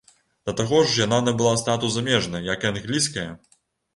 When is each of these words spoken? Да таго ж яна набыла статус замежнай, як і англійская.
Да 0.49 0.53
таго 0.59 0.77
ж 0.93 1.01
яна 1.05 1.19
набыла 1.27 1.51
статус 1.63 1.93
замежнай, 1.97 2.47
як 2.53 2.59
і 2.67 2.69
англійская. 2.73 3.29